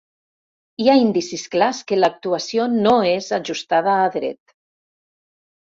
Hi 0.83 0.87
ha 0.93 0.95
indicis 1.01 1.43
clars 1.57 1.83
que 1.91 1.99
l'actuació 2.01 2.65
no 2.87 2.97
és 3.13 3.29
ajustada 3.41 3.95
a 4.07 4.09
dret. 4.17 4.57